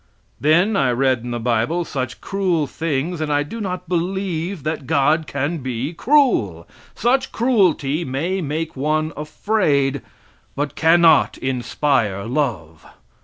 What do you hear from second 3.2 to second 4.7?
and I do not believe